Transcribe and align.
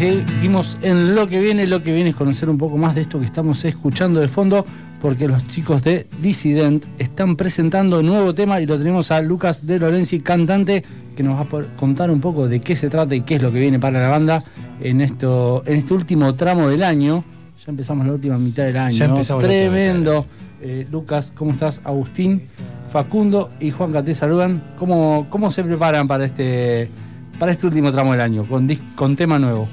seguimos 0.00 0.78
en 0.80 1.14
lo 1.14 1.28
que 1.28 1.40
viene. 1.40 1.66
Lo 1.66 1.82
que 1.82 1.92
viene 1.92 2.10
es 2.10 2.16
conocer 2.16 2.48
un 2.48 2.56
poco 2.56 2.78
más 2.78 2.94
de 2.94 3.02
esto 3.02 3.20
que 3.20 3.26
estamos 3.26 3.62
escuchando 3.66 4.18
de 4.18 4.28
fondo, 4.28 4.64
porque 5.02 5.28
los 5.28 5.46
chicos 5.48 5.82
de 5.82 6.06
Dissident 6.22 6.86
están 6.98 7.36
presentando 7.36 8.00
un 8.00 8.06
nuevo 8.06 8.34
tema 8.34 8.62
y 8.62 8.66
lo 8.66 8.78
tenemos 8.78 9.10
a 9.10 9.20
Lucas 9.20 9.66
de 9.66 9.78
Lorenzi, 9.78 10.20
cantante, 10.20 10.82
que 11.14 11.22
nos 11.22 11.36
va 11.36 11.42
a 11.42 11.64
contar 11.76 12.10
un 12.10 12.18
poco 12.18 12.48
de 12.48 12.60
qué 12.60 12.76
se 12.76 12.88
trata 12.88 13.14
y 13.14 13.20
qué 13.20 13.34
es 13.34 13.42
lo 13.42 13.52
que 13.52 13.58
viene 13.58 13.78
para 13.78 14.00
la 14.00 14.08
banda 14.08 14.42
en, 14.80 15.02
esto, 15.02 15.62
en 15.66 15.76
este 15.76 15.92
último 15.92 16.34
tramo 16.34 16.68
del 16.68 16.82
año. 16.82 17.22
Ya 17.58 17.70
empezamos 17.70 18.06
la 18.06 18.14
última 18.14 18.38
mitad 18.38 18.64
del 18.64 18.78
año. 18.78 19.20
Tremendo. 19.38 20.24
Eh, 20.62 20.86
Lucas, 20.90 21.30
¿cómo 21.36 21.50
estás? 21.50 21.78
Agustín, 21.84 22.40
Facundo 22.90 23.50
y 23.60 23.70
Juanca 23.70 24.02
te 24.02 24.14
saludan. 24.14 24.62
¿Cómo, 24.78 25.26
cómo 25.28 25.50
se 25.50 25.62
preparan 25.62 26.08
para 26.08 26.24
este, 26.24 26.88
para 27.38 27.52
este 27.52 27.66
último 27.66 27.92
tramo 27.92 28.12
del 28.12 28.22
año 28.22 28.44
con, 28.44 28.66
con 28.96 29.14
tema 29.14 29.38
nuevo? 29.38 29.68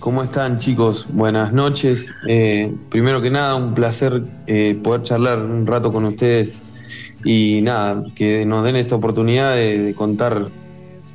¿Cómo 0.00 0.22
están 0.22 0.58
chicos? 0.58 1.08
Buenas 1.12 1.52
noches. 1.52 2.06
Eh, 2.26 2.74
primero 2.88 3.20
que 3.20 3.28
nada, 3.28 3.54
un 3.56 3.74
placer 3.74 4.22
eh, 4.46 4.80
poder 4.82 5.02
charlar 5.02 5.42
un 5.42 5.66
rato 5.66 5.92
con 5.92 6.06
ustedes 6.06 6.62
y 7.22 7.60
nada, 7.62 8.02
que 8.14 8.46
nos 8.46 8.64
den 8.64 8.76
esta 8.76 8.96
oportunidad 8.96 9.54
de, 9.54 9.94
contar 9.94 10.48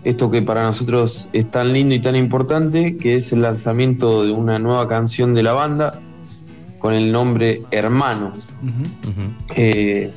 esto 0.04 0.30
que 0.30 0.44
para 0.44 0.62
nosotros 0.62 1.30
es 1.34 1.50
tan 1.50 1.74
lindo 1.74 1.96
y 1.96 2.00
tan 2.00 2.16
importante, 2.16 2.96
que 2.98 3.16
es 3.16 3.34
el 3.34 3.42
lanzamiento 3.42 4.24
de 4.24 4.32
una 4.32 4.60
nueva 4.60 4.88
canción 4.88 5.34
de 5.34 5.42
la 5.42 5.54
banda 5.54 6.00
con 6.78 6.94
el 6.94 7.12
nombre 7.12 7.64
Hermanos. 7.72 8.54
Eh, 9.56 10.12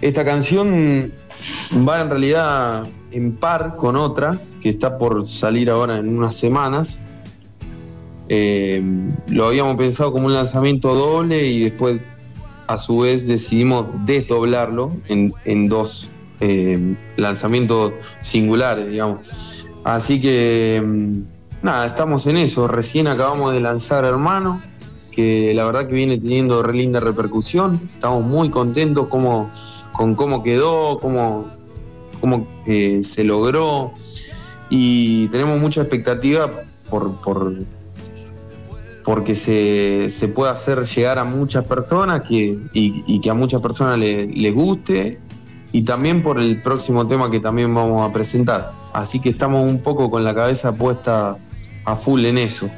esta 0.00 0.24
canción 0.24 1.12
va 1.88 2.02
en 2.02 2.08
realidad 2.08 2.86
en 3.10 3.32
par 3.32 3.74
con 3.74 3.96
otra 3.96 4.38
que 4.62 4.70
está 4.70 4.96
por 4.96 5.28
salir 5.28 5.70
ahora 5.70 5.98
en 5.98 6.16
unas 6.16 6.36
semanas 6.36 7.00
eh, 8.28 8.82
lo 9.28 9.46
habíamos 9.46 9.76
pensado 9.76 10.12
como 10.12 10.26
un 10.26 10.34
lanzamiento 10.34 10.94
doble 10.94 11.46
y 11.46 11.64
después 11.64 12.00
a 12.66 12.78
su 12.78 13.00
vez 13.00 13.26
decidimos 13.26 13.86
desdoblarlo 14.06 14.92
en, 15.08 15.68
dos 15.68 16.08
eh, 16.40 16.94
lanzamientos 17.16 17.92
singulares, 18.22 18.88
digamos. 18.88 19.20
Así 19.84 20.20
que 20.20 20.82
mm, 20.84 21.18
nada, 21.62 21.86
estamos 21.86 22.26
en 22.26 22.38
eso. 22.38 22.66
Recién 22.68 23.06
acabamos 23.06 23.52
de 23.52 23.60
lanzar 23.60 24.04
Hermano, 24.04 24.62
que 25.12 25.52
la 25.54 25.64
verdad 25.66 25.86
que 25.86 25.94
viene 25.94 26.18
teniendo 26.18 26.62
re 26.62 26.74
linda 26.74 27.00
repercusión. 27.00 27.80
Estamos 27.94 28.24
muy 28.24 28.48
contentos 28.48 29.08
como, 29.08 29.50
con 29.92 30.14
cómo 30.14 30.42
quedó, 30.42 30.98
cómo, 31.00 31.46
cómo 32.20 32.46
eh, 32.66 33.00
se 33.02 33.24
logró. 33.24 33.92
Y 34.70 35.28
tenemos 35.28 35.60
mucha 35.60 35.82
expectativa 35.82 36.50
por, 36.88 37.20
por 37.20 37.52
porque 39.04 39.34
se, 39.34 40.08
se 40.10 40.28
puede 40.28 40.50
hacer 40.50 40.84
llegar 40.84 41.18
a 41.18 41.24
muchas 41.24 41.64
personas 41.64 42.22
que, 42.22 42.58
y, 42.72 43.20
que 43.20 43.30
a 43.30 43.34
muchas 43.34 43.60
personas 43.60 43.98
les 43.98 44.54
guste 44.54 45.18
y 45.72 45.82
también 45.82 46.22
por 46.22 46.40
el 46.40 46.62
próximo 46.62 47.06
tema 47.06 47.30
que 47.30 47.40
también 47.40 47.74
vamos 47.74 48.08
a 48.08 48.12
presentar. 48.12 48.72
Así 48.92 49.20
que 49.20 49.28
estamos 49.28 49.68
un 49.68 49.80
poco 49.80 50.10
con 50.10 50.24
la 50.24 50.34
cabeza 50.34 50.72
puesta 50.72 51.36
a 51.84 51.96
full 51.96 52.24
en 52.24 52.38
eso. 52.38 52.70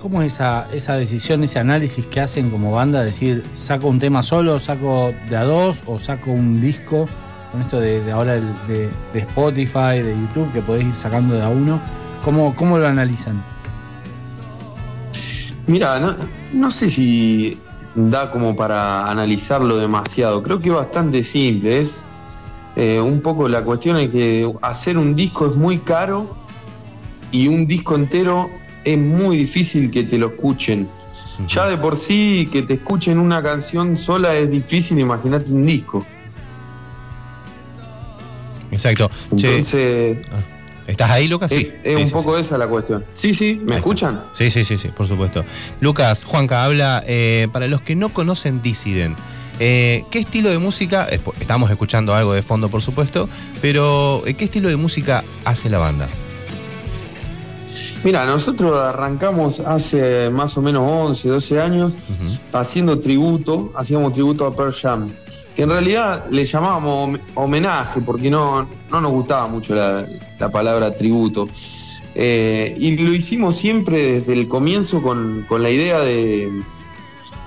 ¿Cómo 0.00 0.22
es 0.22 0.34
esa, 0.34 0.68
esa 0.72 0.94
decisión, 0.94 1.42
ese 1.44 1.58
análisis 1.58 2.04
que 2.06 2.20
hacen 2.20 2.50
como 2.50 2.72
banda? 2.72 3.02
Decir, 3.02 3.42
saco 3.54 3.88
un 3.88 3.98
tema 3.98 4.22
solo, 4.22 4.58
saco 4.58 5.12
de 5.28 5.36
a 5.36 5.44
dos 5.44 5.82
o 5.86 5.98
saco 5.98 6.30
un 6.30 6.60
disco, 6.60 7.08
con 7.50 7.60
esto 7.60 7.80
de, 7.80 8.10
ahora 8.12 8.34
de, 8.34 8.88
de, 9.12 9.18
Spotify, 9.20 10.00
de 10.02 10.14
YouTube, 10.18 10.52
que 10.52 10.62
podéis 10.62 10.88
ir 10.88 10.94
sacando 10.94 11.34
de 11.34 11.42
a 11.42 11.48
uno. 11.48 11.80
¿Cómo, 12.24 12.54
cómo 12.54 12.78
lo 12.78 12.86
analizan? 12.86 13.42
Mira, 15.66 15.98
no, 15.98 16.16
no 16.52 16.70
sé 16.70 16.88
si 16.88 17.58
da 17.94 18.30
como 18.30 18.56
para 18.56 19.08
analizarlo 19.10 19.76
demasiado. 19.76 20.42
Creo 20.42 20.60
que 20.60 20.68
es 20.68 20.74
bastante 20.74 21.22
simple. 21.22 21.80
Es 21.80 22.06
eh, 22.76 23.00
un 23.00 23.20
poco 23.20 23.48
la 23.48 23.62
cuestión 23.62 23.96
de 23.96 24.10
que 24.10 24.52
hacer 24.62 24.98
un 24.98 25.14
disco 25.14 25.46
es 25.46 25.54
muy 25.54 25.78
caro 25.78 26.34
y 27.30 27.48
un 27.48 27.66
disco 27.66 27.94
entero 27.94 28.50
es 28.84 28.98
muy 28.98 29.36
difícil 29.36 29.90
que 29.90 30.04
te 30.04 30.18
lo 30.18 30.28
escuchen. 30.28 30.88
Ya 31.48 31.66
de 31.66 31.76
por 31.76 31.96
sí 31.96 32.48
que 32.52 32.62
te 32.62 32.74
escuchen 32.74 33.18
una 33.18 33.42
canción 33.42 33.98
sola 33.98 34.36
es 34.36 34.48
difícil, 34.50 35.00
imagínate 35.00 35.50
un 35.50 35.66
disco. 35.66 36.06
Exacto. 38.70 39.10
Entonces, 39.32 40.18
ah. 40.30 40.53
¿Estás 40.86 41.10
ahí, 41.10 41.28
Lucas? 41.28 41.50
Sí. 41.50 41.72
Es, 41.82 41.96
un 41.96 42.10
poco 42.10 42.36
esa 42.36 42.58
la 42.58 42.66
cuestión. 42.66 43.04
Sí, 43.14 43.32
sí, 43.32 43.60
¿me 43.62 43.76
escuchan? 43.76 44.22
Sí, 44.34 44.50
sí, 44.50 44.64
sí, 44.64 44.76
sí, 44.76 44.88
por 44.88 45.06
supuesto. 45.06 45.44
Lucas, 45.80 46.24
Juanca, 46.24 46.64
habla, 46.64 47.02
eh, 47.06 47.48
para 47.52 47.66
los 47.68 47.80
que 47.80 47.96
no 47.96 48.10
conocen 48.10 48.60
Dissident, 48.62 49.16
eh, 49.60 50.04
¿qué 50.10 50.18
estilo 50.18 50.50
de 50.50 50.58
música, 50.58 51.08
estamos 51.40 51.70
escuchando 51.70 52.14
algo 52.14 52.34
de 52.34 52.42
fondo, 52.42 52.68
por 52.68 52.82
supuesto, 52.82 53.28
pero 53.62 54.22
eh, 54.26 54.34
¿qué 54.34 54.44
estilo 54.44 54.68
de 54.68 54.76
música 54.76 55.24
hace 55.44 55.70
la 55.70 55.78
banda? 55.78 56.08
Mira, 58.02 58.26
nosotros 58.26 58.78
arrancamos 58.78 59.60
hace 59.60 60.28
más 60.28 60.58
o 60.58 60.62
menos 60.62 60.82
11, 60.86 61.28
12 61.28 61.60
años 61.62 61.92
haciendo 62.52 62.98
tributo, 62.98 63.72
hacíamos 63.74 64.12
tributo 64.12 64.44
a 64.44 64.54
Pearl 64.54 64.74
Jam 64.74 65.10
que 65.54 65.62
en 65.62 65.70
realidad 65.70 66.26
le 66.30 66.44
llamábamos 66.44 67.20
homenaje, 67.34 68.00
porque 68.00 68.30
no, 68.30 68.66
no 68.90 69.00
nos 69.00 69.12
gustaba 69.12 69.46
mucho 69.46 69.74
la, 69.74 70.06
palabra 70.50 70.96
tributo. 70.96 71.48
Eh, 72.14 72.76
y 72.78 72.96
lo 72.98 73.12
hicimos 73.12 73.56
siempre 73.56 74.14
desde 74.14 74.34
el 74.34 74.46
comienzo 74.46 75.02
con, 75.02 75.46
la 75.50 75.70
idea 75.70 76.00
de, 76.00 76.50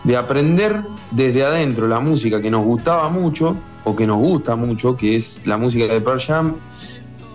de, 0.03 0.17
aprender 0.17 0.83
desde 1.11 1.43
adentro 1.43 1.87
la 1.87 1.99
música 1.99 2.41
que 2.41 2.49
nos 2.49 2.65
gustaba 2.65 3.09
mucho, 3.09 3.55
o 3.83 3.95
que 3.95 4.07
nos 4.07 4.17
gusta 4.17 4.55
mucho, 4.55 4.97
que 4.97 5.15
es 5.15 5.41
la 5.45 5.57
música 5.57 5.85
de 5.85 6.01
Pearl 6.01 6.19
Jam 6.19 6.55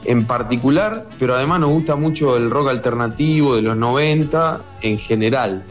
en 0.05 0.27
particular, 0.27 1.07
pero 1.19 1.35
además 1.35 1.61
nos 1.61 1.71
gusta 1.71 1.97
mucho 1.97 2.37
el 2.37 2.51
rock 2.51 2.69
alternativo 2.69 3.57
de 3.57 3.63
los 3.63 3.77
90 3.77 4.61
en 4.81 4.99
general. 4.99 5.65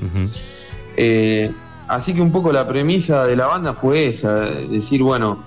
Así 1.92 2.14
que 2.14 2.22
un 2.22 2.32
poco 2.32 2.54
la 2.54 2.66
premisa 2.66 3.26
de 3.26 3.36
la 3.36 3.48
banda 3.48 3.74
fue 3.74 4.08
esa, 4.08 4.34
decir, 4.34 5.04
bueno, 5.04 5.40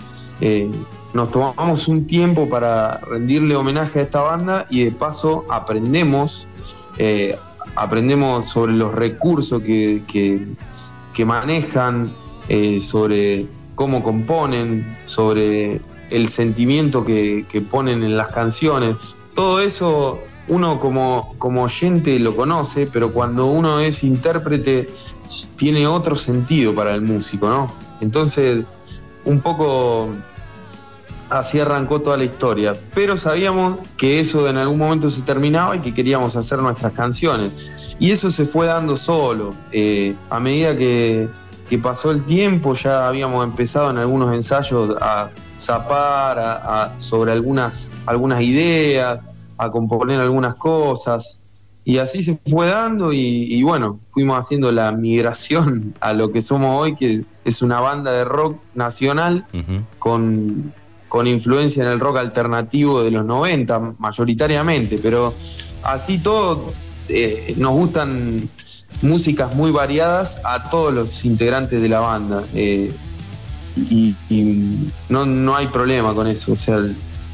eh, 0.42 0.70
nos 1.14 1.30
tomamos 1.30 1.88
un 1.88 2.06
tiempo 2.06 2.50
para 2.50 2.98
rendirle 2.98 3.56
homenaje 3.56 4.00
a 4.00 4.02
esta 4.02 4.20
banda 4.20 4.66
y 4.68 4.84
de 4.84 4.90
paso 4.90 5.46
aprendemos, 5.48 6.46
eh, 6.98 7.38
aprendemos 7.76 8.46
sobre 8.46 8.74
los 8.74 8.94
recursos 8.94 9.62
que, 9.62 10.02
que, 10.06 11.24
manejan, 11.24 12.12
eh, 12.50 12.78
sobre 12.78 13.46
cómo 13.74 14.02
componen, 14.02 14.98
sobre 15.06 15.80
el 16.10 16.28
sentimiento 16.28 17.06
que, 17.06 17.46
que, 17.48 17.62
ponen 17.62 18.04
en 18.04 18.18
las 18.18 18.28
canciones. 18.28 18.96
Todo 19.34 19.62
eso 19.62 20.18
uno 20.48 20.80
como, 20.80 21.34
como 21.38 21.62
oyente 21.62 22.18
lo 22.18 22.36
conoce, 22.36 22.88
pero 22.90 23.12
cuando 23.12 23.46
uno 23.46 23.80
es 23.80 24.04
intérprete 24.04 24.90
tiene 25.56 25.86
otro 25.86 26.16
sentido 26.16 26.74
para 26.74 26.94
el 26.94 27.02
músico, 27.02 27.48
¿no? 27.48 27.72
Entonces, 28.00 28.64
un 29.24 29.40
poco 29.40 30.10
así 31.30 31.60
arrancó 31.60 32.00
toda 32.00 32.16
la 32.16 32.24
historia. 32.24 32.76
Pero 32.94 33.16
sabíamos 33.16 33.78
que 33.96 34.20
eso 34.20 34.48
en 34.48 34.56
algún 34.56 34.78
momento 34.78 35.08
se 35.10 35.22
terminaba 35.22 35.76
y 35.76 35.80
que 35.80 35.94
queríamos 35.94 36.36
hacer 36.36 36.58
nuestras 36.58 36.92
canciones. 36.92 37.96
Y 37.98 38.10
eso 38.10 38.30
se 38.30 38.44
fue 38.44 38.66
dando 38.66 38.96
solo. 38.96 39.54
Eh, 39.72 40.14
a 40.30 40.40
medida 40.40 40.76
que, 40.76 41.28
pasó 41.82 42.12
el 42.12 42.22
tiempo, 42.22 42.74
ya 42.76 43.08
habíamos 43.08 43.42
empezado 43.42 43.90
en 43.90 43.98
algunos 43.98 44.32
ensayos 44.32 44.96
a 45.00 45.28
zapar 45.58 46.94
sobre 46.98 47.32
algunas, 47.32 47.96
algunas 48.06 48.40
ideas, 48.42 49.18
a 49.58 49.70
componer 49.70 50.20
algunas 50.20 50.54
cosas. 50.56 51.40
Y 51.86 51.98
así 51.98 52.22
se 52.22 52.38
fue 52.48 52.68
dando 52.68 53.12
y, 53.12 53.62
bueno, 53.62 53.98
fuimos 54.08 54.38
haciendo 54.38 54.72
la 54.72 54.90
migración 54.92 55.94
a 56.00 56.14
lo 56.14 56.32
que 56.32 56.40
somos 56.40 56.70
hoy, 56.80 56.96
que 56.96 57.24
es 57.44 57.60
una 57.60 57.80
banda 57.80 58.10
de 58.10 58.24
rock 58.24 58.56
nacional 58.74 59.44
con, 59.98 60.72
influencia 61.26 61.84
en 61.84 61.90
el 61.90 62.00
rock 62.00 62.16
alternativo 62.16 63.02
de 63.02 63.12
los 63.12 63.24
90 63.24 63.94
mayoritariamente, 63.98 64.98
pero 65.00 65.32
así 65.84 66.18
todo 66.18 66.72
eh, 67.08 67.54
nos 67.56 67.72
gustan 67.72 68.48
músicas 69.02 69.54
muy 69.54 69.70
variadas 69.70 70.40
a 70.42 70.70
todos 70.70 70.92
los 70.92 71.24
integrantes 71.24 71.80
de 71.80 71.88
la 71.88 72.00
banda. 72.00 72.42
Eh, 72.54 72.92
y, 73.76 74.14
no, 75.08 75.26
no 75.26 75.56
hay 75.56 75.66
problema 75.68 76.14
con 76.14 76.26
eso. 76.26 76.52
O 76.52 76.56
sea, 76.56 76.78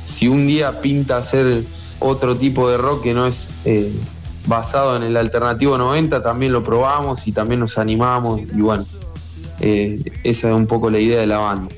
si 0.05 0.29
un 0.29 0.47
día 0.47 0.81
pinta 0.81 1.19
hacer 1.19 1.65
otro 2.01 2.37
tipo 2.37 2.69
de 2.69 2.77
rock 2.77 3.03
que 3.03 3.15
no 3.15 3.27
es... 3.27 3.53
Eh, 3.65 3.93
basado 4.47 4.97
en 4.97 5.03
el 5.03 5.17
alternativo 5.19 5.77
90, 5.77 6.23
también 6.23 6.53
lo 6.53 6.65
probamos 6.65 7.27
y 7.27 7.33
también 7.33 7.61
nos 7.61 7.77
animamos 7.77 8.41
y 8.41 8.61
bueno, 8.61 8.87
eh, 9.61 10.03
esa 10.25 10.49
es 10.49 10.55
un 10.55 10.67
poco 10.67 10.91
la 10.91 10.99
idea 10.99 11.21
de 11.21 11.27
la 11.27 11.39
banda. 11.39 11.73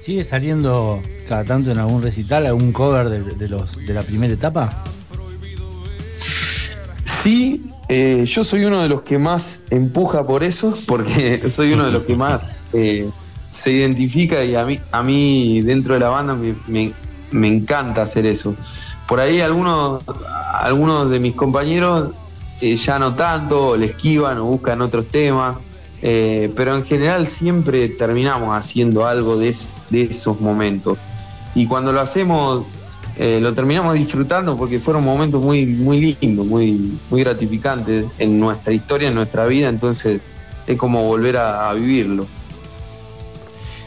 ¿Sigue 0.00 0.24
saliendo 0.24 1.00
cada 1.28 1.44
tanto 1.44 1.70
en 1.70 1.78
algún 1.78 2.02
recital, 2.02 2.46
algún 2.46 2.72
cover 2.72 3.08
de, 3.08 3.48
los, 3.48 3.76
de 3.76 3.94
la 3.94 4.02
primera 4.02 4.32
etapa? 4.32 4.84
Sí, 7.04 7.70
eh, 7.88 8.24
yo 8.26 8.44
soy 8.44 8.64
uno 8.64 8.82
de 8.82 8.88
los 8.88 9.02
que 9.02 9.18
más 9.18 9.62
empuja 9.70 10.24
por 10.24 10.42
eso, 10.42 10.74
porque 10.86 11.48
soy 11.50 11.72
uno 11.72 11.84
de 11.84 11.92
los 11.92 12.04
que 12.04 12.16
más 12.16 12.56
eh, 12.72 13.08
se 13.48 13.72
identifica 13.72 14.44
y 14.44 14.54
a 14.54 14.64
mí, 14.64 14.80
a 14.90 15.02
mí 15.02 15.60
dentro 15.62 15.94
de 15.94 16.00
la 16.00 16.08
banda 16.08 16.36
me, 16.66 16.92
encanta 17.32 18.02
hacer 18.02 18.26
eso. 18.26 18.54
Por 19.08 19.18
ahí 19.18 19.40
algunos, 19.40 20.02
algunos 20.52 21.10
de 21.10 21.18
mis 21.18 21.34
compañeros 21.34 22.10
eh, 22.60 22.76
ya 22.76 22.98
no 22.98 23.14
tanto, 23.14 23.76
le 23.76 23.86
esquivan 23.86 24.38
o 24.38 24.44
buscan 24.44 24.80
otros 24.82 25.06
temas, 25.06 25.56
pero 26.00 26.76
en 26.76 26.84
general 26.84 27.26
siempre 27.26 27.88
terminamos 27.88 28.56
haciendo 28.56 29.06
algo 29.06 29.36
de, 29.36 29.48
esos 29.48 30.40
momentos. 30.40 30.96
Y 31.56 31.66
cuando 31.66 31.90
lo 31.90 32.00
hacemos 32.00 32.66
eh, 33.18 33.40
lo 33.40 33.52
terminamos 33.52 33.94
disfrutando 33.94 34.56
porque 34.56 34.78
fueron 34.78 35.02
momentos 35.02 35.42
muy, 35.42 35.66
muy 35.66 36.16
lindos, 36.20 36.46
muy, 36.46 37.00
muy 37.10 37.24
gratificantes 37.24 38.04
en 38.16 38.38
nuestra 38.38 38.72
historia, 38.72 39.08
en 39.08 39.16
nuestra 39.16 39.44
vida, 39.46 39.68
entonces 39.68 40.20
es 40.68 40.76
como 40.76 41.02
volver 41.02 41.36
a, 41.36 41.72
vivirlo. 41.72 42.26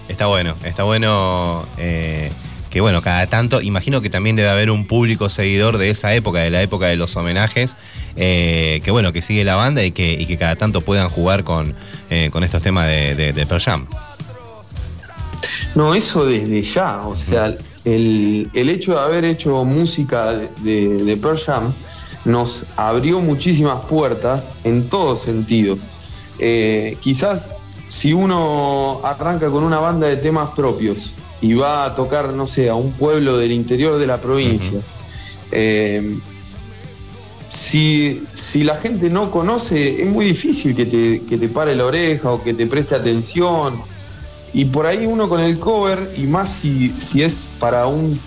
Está 0.10 0.26
bueno, 0.26 0.56
está 0.66 0.84
bueno 0.84 1.64
eh, 1.78 2.30
que 2.72 2.82
bueno, 2.82 3.02
cada 3.02 3.28
tanto, 3.28 3.62
imagino 3.62 4.02
que 4.02 4.10
también 4.10 4.36
debe 4.36 4.50
haber 4.50 4.72
un 4.72 4.88
público 4.88 5.30
seguidor 5.30 5.78
de 5.78 5.90
esa 5.90 6.16
época, 6.16 6.40
de 6.40 6.50
la 6.50 6.62
época 6.62 6.88
de 6.88 6.96
los 6.96 7.16
homenajes, 7.18 7.76
eh, 8.16 8.82
que 8.84 8.92
bueno, 8.92 9.14
que 9.14 9.22
sigue 9.22 9.44
la 9.44 9.56
banda 9.56 9.84
y 9.84 9.92
que, 9.92 10.26
que 10.26 10.38
cada 10.38 10.56
tanto 10.56 10.82
puedan 10.82 11.10
jugar 11.10 11.44
con, 11.44 11.76
con 12.32 12.44
estos 12.44 12.64
temas 12.64 12.88
de, 12.88 13.34
de, 13.34 13.46
Pearl 13.46 13.62
Jam. 13.62 13.86
No, 15.76 15.94
eso 15.94 16.26
desde 16.26 16.64
ya, 16.64 17.02
o 17.02 17.16
sea, 17.16 17.56
el, 17.84 18.50
hecho 18.54 18.94
de 18.94 19.00
haber 19.00 19.26
hecho 19.26 19.64
música 19.66 20.32
de, 20.32 21.04
de, 21.04 21.18
Pearl 21.18 21.38
Jam 21.38 21.74
nos 22.26 22.64
abrió 22.78 23.20
muchísimas 23.20 23.86
puertas 23.86 24.44
en 24.64 24.88
todos 24.88 25.22
sentidos. 25.22 25.80
Eh, 26.40 26.98
quizás 27.02 27.44
si 27.90 28.14
uno 28.14 29.02
arranca 29.04 29.50
con 29.50 29.64
una 29.64 29.80
banda 29.80 30.08
de 30.08 30.18
temas 30.18 30.50
propios 30.56 31.14
y 31.42 31.54
va 31.54 31.86
a 31.86 31.96
tocar, 31.96 32.34
no 32.34 32.48
sé, 32.48 32.70
a 32.70 32.76
un 32.76 32.92
pueblo 32.92 33.38
del 33.38 33.52
interior 33.52 33.98
de 34.00 34.08
la 34.08 34.20
provincia, 34.20 34.80
eh, 35.52 36.20
si, 37.50 38.24
la 38.64 38.78
gente 38.78 39.10
no 39.10 39.30
conoce, 39.30 40.04
es 40.04 40.10
muy 40.10 40.26
difícil 40.26 40.76
que 40.76 40.86
te, 40.86 41.24
que 41.28 41.38
te 41.38 41.50
pare 41.50 41.76
la 41.76 41.86
oreja 41.86 42.32
o 42.32 42.42
que 42.42 42.54
te 42.54 42.66
preste 42.66 42.96
atención. 42.96 43.82
Y 44.54 44.66
por 44.66 44.86
ahí 44.86 45.06
uno 45.06 45.28
con 45.28 45.42
el 45.42 45.60
cover, 45.60 46.14
y 46.18 46.24
más 46.24 46.50
si, 46.50 46.94
si 47.00 47.24
es 47.24 47.48
para 47.60 47.88
un, 47.88 48.20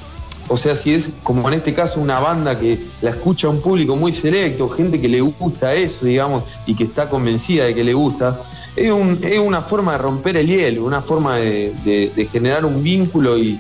o 0.49 0.57
sea, 0.57 0.75
si 0.75 0.95
es 0.95 1.13
como 1.23 1.49
en 1.49 1.55
este 1.55 1.75
caso 1.75 2.01
una 2.01 2.21
banda 2.21 2.59
que 2.59 2.87
la 3.01 3.11
escucha 3.11 3.49
un 3.49 3.61
público 3.61 3.97
muy 3.97 4.13
selecto, 4.13 4.69
gente 4.69 5.01
que 5.01 5.09
le 5.09 5.21
gusta 5.21 5.75
eso, 5.75 6.07
digamos, 6.07 6.45
y 6.67 6.75
que 6.75 6.85
está 6.85 7.09
convencida 7.09 7.65
de 7.65 7.75
que 7.75 7.85
le 7.85 7.95
gusta, 7.95 8.41
es, 8.77 8.91
un, 8.91 9.19
es 9.23 9.39
una 9.39 9.63
forma 9.63 9.93
de 9.93 9.99
romper 9.99 10.37
el 10.37 10.47
hielo, 10.47 10.85
una 10.85 11.03
forma 11.03 11.37
de, 11.37 12.29
generar 12.31 12.65
un 12.65 12.83
vínculo 12.83 13.39
y, 13.39 13.59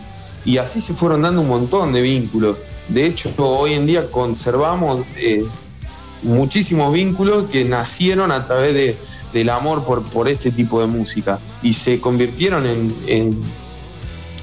así 0.61 0.81
se 0.81 0.93
fueron 0.93 1.23
dando 1.23 1.41
un 1.41 1.49
montón 1.49 1.93
de 1.93 2.03
vínculos. 2.03 2.67
De 2.89 3.07
hecho, 3.07 3.33
hoy 3.39 3.75
en 3.75 3.87
día 3.87 4.11
conservamos 4.11 5.01
eh, 5.17 5.43
muchísimos 6.23 6.93
vínculos 6.93 7.45
que 7.51 7.65
nacieron 7.65 8.31
a 8.31 8.47
través 8.47 8.75
de 8.75 8.97
del 9.35 9.51
amor 9.51 9.83
por, 9.83 10.29
este 10.29 10.53
tipo 10.53 10.81
de 10.81 10.87
música 10.87 11.41
y 11.61 11.73
se 11.73 12.01
convirtieron 12.01 12.65
en, 12.67 13.43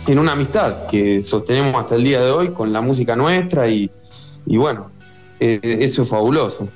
una 0.08 0.34
amistad 0.34 0.88
que 0.88 1.24
sostenemos 1.24 1.76
hasta 1.82 1.96
el 1.96 2.04
día 2.04 2.22
de 2.22 2.32
hoy 2.32 2.50
con 2.50 2.74
la 2.74 2.82
música 2.82 3.16
nuestra 3.16 3.68
y, 3.68 3.90
bueno, 4.46 4.88
eh, 5.40 5.78
eso 5.82 6.04
es 6.04 6.10
fabuloso. 6.10 6.68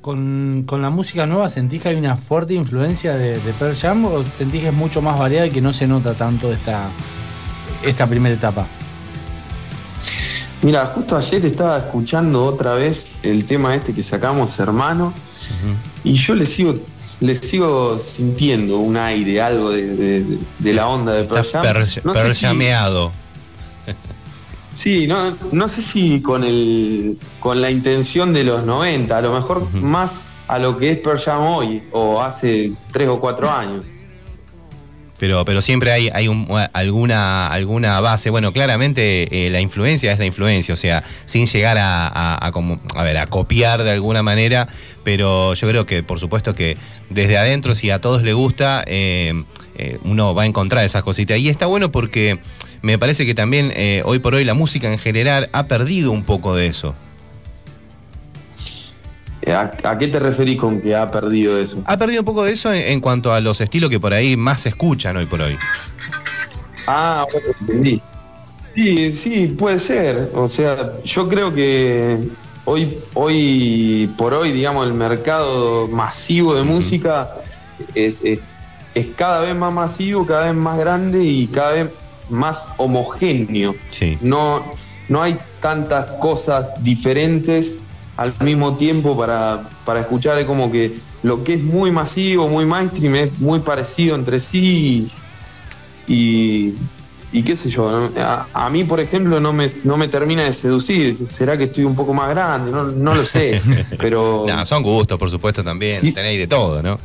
Con, 0.00 0.66
la 0.68 0.90
música 0.90 1.26
nueva 1.26 1.48
sentís 1.48 1.82
que 1.82 1.90
hay 1.90 1.96
una 1.96 2.16
fuerte 2.16 2.54
influencia 2.54 3.14
de, 3.14 3.38
de 3.38 3.52
Pearl 3.52 3.76
Jam 3.76 4.04
o 4.06 4.24
sentís 4.24 4.62
que 4.62 4.68
es 4.68 4.74
mucho 4.74 5.00
más 5.00 5.18
variada 5.18 5.46
y 5.46 5.50
que 5.50 5.60
no 5.60 5.72
se 5.72 5.86
nota 5.86 6.14
tanto 6.14 6.52
esta, 6.52 6.88
esta 7.82 8.06
primera 8.06 8.34
etapa? 8.34 8.66
Mira, 10.62 10.86
justo 10.86 11.16
ayer 11.16 11.44
estaba 11.44 11.78
escuchando 11.78 12.44
otra 12.44 12.74
vez 12.74 13.14
el 13.22 13.44
tema 13.46 13.74
este 13.74 13.92
que 13.92 14.02
sacamos, 14.02 14.58
hermano, 14.60 15.12
y 16.04 16.14
yo 16.14 16.34
le 16.34 16.46
sigo 16.46 16.76
le 17.20 17.34
sigo 17.34 17.98
sintiendo 17.98 18.78
un 18.78 18.96
aire, 18.96 19.40
algo 19.40 19.70
de, 19.70 20.38
la 20.60 20.88
onda 20.88 21.12
de 21.12 21.24
Pearl 21.24 21.44
Jam. 21.44 21.62
sí, 24.72 25.06
no, 25.06 25.36
no 25.52 25.68
sé 25.68 25.82
si 25.82 26.22
con 26.22 26.44
el 26.44 27.18
con 27.40 27.60
la 27.60 27.70
intención 27.70 28.32
de 28.32 28.44
los 28.44 28.64
90, 28.64 29.16
a 29.16 29.20
lo 29.20 29.32
mejor 29.32 29.72
más 29.74 30.26
a 30.48 30.58
lo 30.58 30.76
que 30.78 30.90
es 30.90 30.98
Pearl 30.98 31.18
Jam 31.18 31.42
hoy 31.42 31.82
o 31.92 32.20
hace 32.20 32.72
tres 32.90 33.08
o 33.08 33.20
cuatro 33.20 33.50
años 33.50 33.84
pero, 35.22 35.44
pero 35.44 35.62
siempre 35.62 35.92
hay, 35.92 36.10
hay 36.12 36.28
alguna, 36.72 37.46
alguna 37.46 38.00
base. 38.00 38.28
Bueno, 38.28 38.52
claramente 38.52 39.46
eh, 39.46 39.50
la 39.50 39.60
influencia 39.60 40.10
es 40.10 40.18
la 40.18 40.26
influencia, 40.26 40.74
o 40.74 40.76
sea, 40.76 41.04
sin 41.26 41.46
llegar 41.46 41.78
a, 41.78 42.34
a, 42.34 43.02
ver, 43.04 43.16
a 43.16 43.28
copiar 43.28 43.84
de 43.84 43.92
alguna 43.92 44.24
manera, 44.24 44.66
pero 45.04 45.54
yo 45.54 45.68
creo 45.68 45.86
que 45.86 46.02
por 46.02 46.18
supuesto 46.18 46.56
que 46.56 46.76
desde 47.08 47.38
adentro, 47.38 47.76
si 47.76 47.88
a 47.90 48.00
todos 48.00 48.24
les 48.24 48.34
gusta, 48.34 48.82
eh, 48.84 49.32
eh, 49.76 50.00
uno 50.02 50.34
va 50.34 50.42
a 50.42 50.46
encontrar 50.46 50.84
esas 50.84 51.04
cositas. 51.04 51.38
Y 51.38 51.48
está 51.48 51.66
bueno 51.66 51.92
porque 51.92 52.40
me 52.80 52.98
parece 52.98 53.24
que 53.24 53.36
también 53.36 53.72
hoy 54.04 54.18
por 54.18 54.34
hoy 54.34 54.44
la 54.44 54.54
música 54.54 54.92
en 54.92 54.98
general 54.98 55.50
ha 55.52 55.68
perdido 55.68 56.10
un 56.10 56.24
poco 56.24 56.56
de 56.56 56.66
eso. 56.66 56.96
¿A, 59.54 59.98
qué 59.98 60.08
te 60.08 60.18
referís 60.18 60.58
con 60.58 60.80
que 60.80 60.94
ha 60.94 61.10
perdido 61.10 61.58
eso? 61.58 61.82
Ha 61.84 61.96
perdido 61.96 62.22
un 62.22 62.26
poco 62.26 62.44
de 62.44 62.52
eso 62.52 62.72
en, 62.72 63.00
cuanto 63.00 63.32
a 63.32 63.40
los 63.40 63.60
estilos 63.60 63.90
que 63.90 64.00
por 64.00 64.12
ahí 64.12 64.36
más 64.36 64.62
se 64.62 64.70
escuchan 64.70 65.16
hoy 65.16 65.26
por 65.26 65.40
hoy. 65.40 65.56
Ah, 66.86 67.26
bueno, 67.30 67.48
entendí. 67.60 68.02
Sí, 68.74 69.12
sí, 69.12 69.46
puede 69.58 69.78
ser. 69.78 70.30
O 70.34 70.48
sea, 70.48 70.94
yo 71.04 71.28
creo 71.28 71.52
que 71.52 72.18
hoy, 72.64 72.98
hoy 73.14 74.10
por 74.16 74.34
hoy, 74.34 74.52
digamos, 74.52 74.86
el 74.86 74.94
mercado 74.94 75.88
masivo 75.88 76.54
de 76.54 76.62
música 76.62 77.30
es, 77.94 78.16
cada 79.16 79.40
vez 79.40 79.54
más 79.54 79.72
masivo, 79.72 80.26
cada 80.26 80.44
vez 80.44 80.54
más 80.54 80.78
grande 80.78 81.22
y 81.24 81.46
cada 81.46 81.72
vez 81.72 81.90
más 82.28 82.68
homogéneo. 82.78 83.74
Sí. 83.90 84.18
No, 84.20 84.64
no 85.08 85.22
hay 85.22 85.36
tantas 85.60 86.06
cosas 86.20 86.70
diferentes 86.82 87.82
al 88.22 88.34
mismo 88.40 88.76
tiempo 88.76 89.16
para, 89.16 89.68
para 89.84 90.00
escuchar 90.00 90.38
es 90.38 90.46
como 90.46 90.70
que 90.70 90.98
lo 91.22 91.42
que 91.42 91.54
es 91.54 91.62
muy 91.62 91.90
masivo, 91.90 92.48
muy 92.48 92.64
mainstream 92.64 93.16
es 93.16 93.40
muy 93.40 93.58
parecido 93.58 94.14
entre 94.14 94.38
sí 94.38 95.10
y, 96.06 96.74
y 97.32 97.42
qué 97.42 97.56
sé 97.56 97.68
yo, 97.68 98.10
a, 98.52 98.70
mí 98.70 98.84
por 98.84 99.00
ejemplo 99.00 99.40
no 99.40 99.52
me, 99.52 99.68
no 99.82 99.96
me 99.96 100.06
termina 100.06 100.44
de 100.44 100.52
seducir, 100.52 101.16
será 101.16 101.58
que 101.58 101.64
estoy 101.64 101.84
un 101.84 101.96
poco 101.96 102.14
más 102.14 102.30
grande, 102.30 102.70
no, 102.70 102.84
no 102.84 103.14
lo 103.14 103.24
sé, 103.24 103.60
pero... 103.98 104.46
son 104.64 104.84
gustos 104.84 105.18
por 105.18 105.28
supuesto 105.28 105.64
también, 105.64 106.00
tenéis 106.14 106.38
de 106.38 106.46
todo, 106.46 106.80
¿no? 106.80 106.98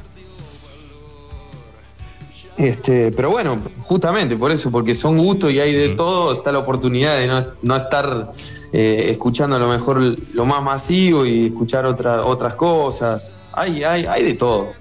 Este, 2.58 3.12
pero 3.12 3.30
bueno, 3.30 3.62
justamente 3.84 4.36
por 4.36 4.52
eso, 4.52 4.72
porque 4.72 4.96
son 4.96 5.18
gustos 5.18 5.52
y 5.52 5.60
hay 5.60 5.74
de 5.74 5.90
todo, 5.90 6.34
está 6.34 6.52
la 6.52 6.60
oportunidad 6.60 7.18
de 7.18 7.28
no, 7.28 7.46
no 7.62 7.76
estar 7.76 8.32
eh, 8.74 9.08
escuchando 9.12 9.56
a 9.56 9.60
lo 9.60 9.70
mejor 9.70 10.18
lo 10.34 10.46
más 10.46 10.62
masivo 10.62 11.26
y 11.26 11.48
escuchar 11.48 11.86
otra, 11.86 12.26
otras 12.26 12.56
cosas. 12.56 13.32
Hay, 13.54 13.84
hay, 13.84 14.06
hay 14.06 14.24
de 14.24 14.36
todo. 14.36 14.72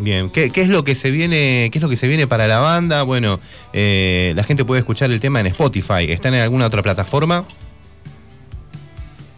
Bien, 0.00 0.30
¿Qué, 0.30 0.50
es 0.54 0.68
lo 0.68 0.84
que 0.84 0.94
se 0.94 1.10
viene, 1.10 1.70
qué 1.72 1.78
es 1.78 1.82
lo 1.82 1.88
que 1.88 1.96
se 1.96 2.06
viene 2.06 2.26
para 2.26 2.46
la 2.46 2.58
banda? 2.58 3.02
Bueno, 3.02 3.40
eh, 3.72 4.32
la 4.36 4.44
gente 4.44 4.64
puede 4.64 4.80
escuchar 4.80 5.10
el 5.10 5.20
tema 5.20 5.40
en 5.40 5.46
Spotify. 5.48 6.06
¿Están 6.08 6.34
en 6.34 6.40
alguna 6.40 6.66
otra 6.66 6.82
plataforma? 6.82 7.44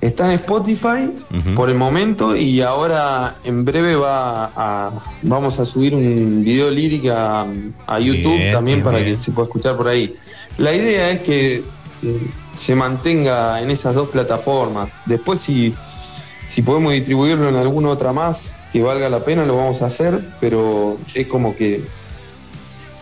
Está 0.01 0.27
en 0.27 0.33
Spotify 0.33 1.13
por 1.55 1.69
el 1.69 1.77
momento 1.77 2.35
y 2.35 2.63
ahora 2.63 3.37
en 3.45 3.67
breve 3.67 3.97
va 3.97 4.51
a, 4.57 4.93
vamos 5.21 5.59
a 5.59 5.67
subir 5.67 5.95
un 5.95 6.43
video 6.43 6.71
lírica 6.71 7.47
a, 7.87 8.01
YouTube 8.01 8.51
también 8.51 8.83
para 8.83 9.05
que 9.05 9.19
se 9.19 9.31
pueda 9.33 9.47
escuchar 9.47 9.77
por 9.77 9.89
ahí. 9.89 10.15
La 10.57 10.75
idea 10.75 11.11
es 11.11 11.21
que 11.21 11.63
se 12.53 12.75
mantenga 12.75 13.61
en 13.61 13.71
esas 13.71 13.95
dos 13.95 14.09
plataformas. 14.09 14.99
Después 15.07 15.41
si, 15.41 15.75
si 16.45 16.63
podemos 16.63 16.93
distribuirlo 16.93 17.49
en 17.49 17.57
alguna 17.57 17.91
otra 17.91 18.13
más 18.13 18.57
que 18.73 18.83
valga 18.83 19.09
la 19.09 19.21
pena, 19.21 19.45
lo 19.45 19.57
vamos 19.57 19.83
a 19.83 19.87
hacer, 19.87 20.29
pero 20.39 20.99
es 21.15 21.27
como 21.27 21.57
que 21.57 21.85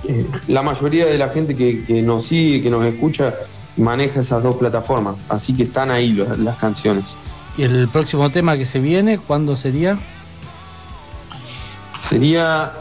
eh, 0.05 0.26
la 0.47 0.62
mayoría 0.62 1.07
de 1.07 1.19
la 1.19 1.28
gente 1.28 1.57
que, 1.57 2.02
nos 2.02 2.26
sigue, 2.26 2.62
que 2.62 2.71
nos 2.71 2.85
escucha, 2.85 3.35
maneja 3.76 4.21
esas 4.21 4.43
dos 4.43 4.57
plataformas, 4.57 5.17
así 5.28 5.55
que 5.55 5.64
están 5.64 5.90
ahí 5.90 6.12
las 6.38 6.57
canciones. 6.57 7.17
¿Y 7.57 7.62
el 7.62 7.88
próximo 7.88 8.31
tema 8.31 8.57
que 8.57 8.64
se 8.64 8.78
viene, 8.78 9.19
cuándo 9.19 9.57
sería? 9.57 9.99
Sería 12.00 12.73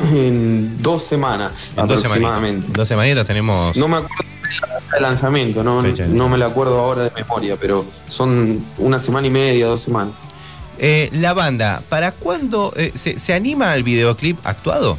en 0.12 0.82
dos 0.82 1.04
semanas 1.04 1.72
aproximadamente. 1.76 2.68
Dos 2.72 2.88
semanitas 2.88 3.26
tenemos. 3.26 3.76
No 3.76 3.88
me 3.88 3.96
acuerdo 3.98 4.16
de 4.92 5.00
lanzamiento, 5.00 5.62
no, 5.64 5.82
no 5.82 6.28
me 6.28 6.36
la 6.38 6.46
acuerdo 6.46 6.78
ahora 6.78 7.04
de 7.04 7.10
memoria, 7.10 7.56
pero 7.58 7.84
son 8.08 8.62
una 8.78 8.98
semana 9.00 9.26
y 9.26 9.30
media, 9.30 9.66
dos 9.66 9.80
semanas. 9.80 10.12
Eh, 10.78 11.08
la 11.12 11.32
banda, 11.32 11.82
¿para 11.88 12.12
cuándo 12.12 12.72
eh, 12.76 12.92
se, 12.94 13.18
se 13.18 13.32
anima 13.34 13.72
al 13.72 13.82
videoclip 13.82 14.38
actuado? 14.44 14.98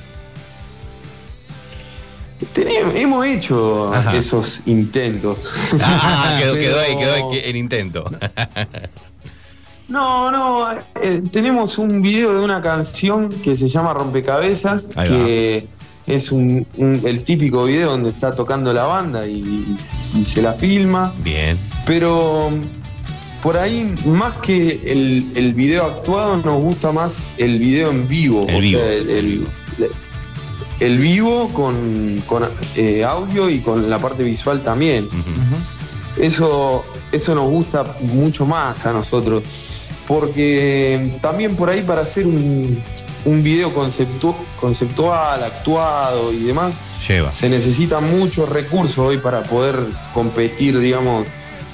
Tenemos- 2.54 2.96
hemos 2.96 3.26
hecho 3.26 3.94
Ajá. 3.94 4.16
esos 4.18 4.62
intentos. 4.66 5.38
Ah, 5.82 6.38
quedó, 6.42 6.54
quedó 6.56 6.80
ahí, 6.80 6.96
quedó 7.00 7.14
ahí 7.32 7.42
el 7.44 7.56
intento. 7.56 8.10
No, 9.94 10.32
no, 10.32 10.72
eh, 11.04 11.22
tenemos 11.32 11.78
un 11.78 12.02
video 12.02 12.34
de 12.34 12.44
una 12.44 12.64
canción 12.64 13.30
que 13.30 13.56
se 13.56 13.70
llama 13.70 13.94
Rompecabezas, 13.94 14.88
Ahí 14.96 15.08
que 15.08 15.68
es 16.08 16.32
un, 16.32 16.66
un- 16.78 17.02
el 17.06 17.24
típico 17.24 17.66
video 17.66 17.92
donde 17.92 18.10
está 18.10 18.34
tocando 18.34 18.74
la 18.74 18.86
banda 18.86 19.28
y, 19.28 19.34
y- 19.38 19.78
y 20.20 20.24
se 20.26 20.42
la 20.42 20.54
filma, 20.54 21.14
Bien. 21.24 21.60
pero 21.86 22.50
mm, 22.50 23.44
por 23.44 23.56
ahí 23.56 23.96
más 24.06 24.36
que 24.38 24.82
el, 24.84 25.28
el 25.36 25.54
video 25.54 25.86
actuado 25.86 26.38
nos 26.38 26.60
gusta 26.60 26.92
más 26.92 27.28
el 27.38 27.60
video 27.60 27.92
en 27.92 28.08
vivo, 28.08 28.48
El 28.50 28.56
o 28.56 28.60
vivo. 28.62 28.80
sea, 28.80 28.92
el, 28.94 29.10
el- 29.12 29.48
el 30.80 30.98
vivo 30.98 31.50
con, 31.54 32.24
con, 32.26 32.50
eh, 32.76 33.04
audio 33.06 33.48
y 33.48 33.60
con 33.60 33.92
la 33.92 34.00
parte 34.00 34.24
visual 34.24 34.62
también. 34.64 35.08
Eso, 36.18 36.84
eso 37.12 37.36
nos 37.36 37.48
gusta 37.50 37.86
mucho 38.02 38.48
más 38.48 38.84
a 38.88 38.92
nosotros. 38.92 39.44
Porque 40.08 41.18
también 41.22 41.56
por 41.56 41.70
ahí 41.70 41.82
para 41.82 42.02
hacer 42.02 42.26
un, 42.28 42.82
un 43.26 43.44
video 43.44 43.74
conceptu- 43.74 44.36
conceptual, 44.60 45.44
actuado 45.44 46.34
y 46.34 46.44
demás, 46.44 46.74
Lleva. 47.08 47.30
se 47.30 47.50
necesitan 47.50 48.18
muchos 48.18 48.50
recursos 48.50 48.98
hoy 49.00 49.18
para 49.20 49.44
poder 49.44 49.76
competir, 50.14 50.78
digamos, 50.80 51.26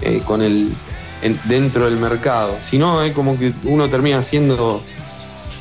eh, 0.01 0.21
con 0.25 0.41
el 0.41 0.73
en- 1.21 1.39
dentro 1.45 1.85
del 1.85 1.97
mercado. 1.97 2.57
Si 2.61 2.77
no, 2.77 3.01
es 3.03 3.13
como 3.13 3.37
que 3.37 3.51
uno 3.65 3.89
termina 3.89 4.19
haciendo 4.19 4.81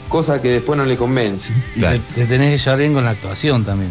cosas 0.08 0.40
que 0.40 0.48
después 0.50 0.76
no 0.78 0.84
le 0.84 0.96
convence. 0.96 1.52
Y 1.74 1.80
Claro. 1.80 2.00
te, 2.14 2.20
te 2.22 2.26
tenés 2.26 2.52
que 2.52 2.64
llevar 2.64 2.78
bien 2.78 2.94
con 2.94 3.04
la 3.04 3.10
actuación 3.10 3.64
también. 3.64 3.90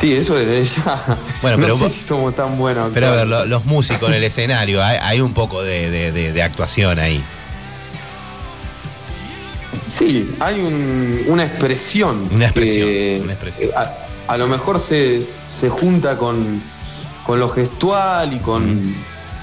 Sí, 0.00 0.14
eso 0.14 0.34
desde 0.34 0.64
ya. 0.64 1.18
Bueno, 1.42 1.58
no 1.58 1.62
pero 1.64 1.76
sé 1.76 1.88
si 1.90 2.00
somos 2.00 2.34
tan 2.34 2.56
buenos. 2.56 2.90
Pero 2.94 3.08
a 3.08 3.10
ver, 3.10 3.26
lo- 3.26 3.44
los 3.44 3.64
músicos 3.66 4.08
en 4.08 4.14
el 4.14 4.24
escenario, 4.24 4.82
hay, 4.82 4.96
hay 5.00 5.20
un 5.20 5.34
poco 5.34 5.62
de, 5.62 5.90
de- 5.90 6.10
de- 6.12 6.32
de 6.32 6.42
actuación 6.42 6.98
ahí. 6.98 7.22
Sí, 9.88 10.34
hay 10.40 10.60
un- 10.60 11.24
una 11.28 11.44
expresión. 11.44 12.28
Una 12.32 12.46
expresión, 12.46 12.86
que, 12.88 13.20
una 13.22 13.32
expresión. 13.32 13.68
eh, 13.70 13.72
A, 13.76 14.32
a 14.32 14.36
lo 14.38 14.46
mejor 14.46 14.78
se, 14.80 15.20
se 15.22 15.68
junta 15.68 16.16
con, 16.16 16.62
con 17.26 17.40
lo 17.40 17.48
gestual 17.50 18.32
y 18.32 18.38
con, 18.38 18.94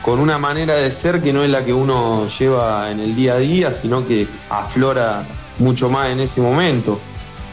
con 0.01 0.19
una 0.19 0.37
manera 0.37 0.75
de 0.75 0.91
ser 0.91 1.21
que 1.21 1.33
no 1.33 1.43
es 1.43 1.49
la 1.49 1.63
que 1.65 1.73
uno 1.73 2.27
lleva 2.29 2.89
en 2.91 2.99
el 3.01 3.15
día 3.15 3.33
a 3.33 3.37
día, 3.37 3.71
sino 3.73 4.07
que 4.07 4.27
aflora 4.49 5.23
mucho 5.59 5.89
más 5.89 6.09
en 6.09 6.21
ese 6.21 6.39
momento. 6.41 6.99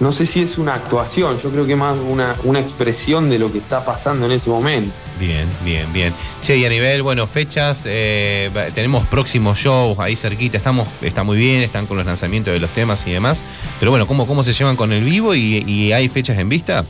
No 0.01 0.11
sé 0.13 0.27
si 0.27 0.41
es 0.43 0.59
una 0.59 0.75
actuación, 0.75 1.41
yo 1.41 1.51
creo 1.51 1.67
que 1.67 1.77
más 1.77 1.97
una, 1.97 2.35
una 2.43 2.59
expresión 2.59 3.31
de 3.31 3.39
lo 3.39 3.53
que 3.53 3.59
está 3.59 3.85
pasando 3.85 4.27
en 4.27 4.33
ese 4.33 4.51
momento. 4.51 4.93
Bien, 5.21 5.47
bien, 5.65 5.93
bien. 5.93 6.13
Che, 6.43 6.57
y 6.57 6.65
a 6.65 6.69
nivel, 6.69 7.03
bueno, 7.03 7.29
fechas, 7.29 7.85
eh, 7.87 8.51
tenemos 8.75 9.07
próximos 9.07 9.57
shows 9.57 9.99
ahí 10.01 10.17
cerquita, 10.17 10.57
estamos, 10.57 10.89
está 11.01 11.23
muy 11.23 11.39
bien, 11.39 11.63
están 11.63 11.87
con 11.87 11.97
los 11.97 12.05
lanzamientos 12.05 12.53
de 12.53 12.59
los 12.59 12.71
temas 12.71 13.07
y 13.07 13.13
demás. 13.13 13.45
Pero 13.79 13.93
bueno, 13.93 14.07
¿cómo, 14.09 14.27
cómo 14.27 14.43
se 14.43 14.53
llevan 14.53 14.75
con 14.75 14.93
el 14.93 15.05
vivo 15.05 15.35
y, 15.35 15.65
y 15.67 15.93
hay 15.93 16.09
fechas 16.09 16.39
en 16.39 16.49
vista? 16.49 16.85